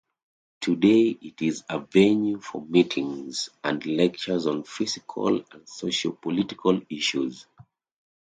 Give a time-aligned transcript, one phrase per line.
[0.61, 7.45] Today it is a venue for meetings and lectures on physical and socio-political issues.